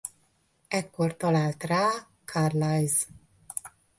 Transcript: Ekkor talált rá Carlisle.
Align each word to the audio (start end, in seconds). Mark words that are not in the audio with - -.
Ekkor 0.67 1.15
talált 1.17 1.63
rá 1.63 1.89
Carlisle. 2.25 3.05